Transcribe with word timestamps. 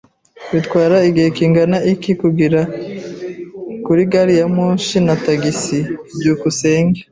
Bitwara 0.53 0.95
igihe 1.09 1.29
kingana 1.37 1.77
iki 1.93 2.11
kuri 3.85 4.01
gari 4.11 4.33
ya 4.39 4.47
moshi 4.55 4.97
na 5.05 5.15
tagisi? 5.25 5.77
byukusenge 6.19 6.99